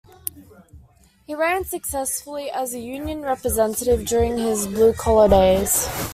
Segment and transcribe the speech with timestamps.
[1.27, 5.87] He ran successfully as a Union representative during his blue collar days.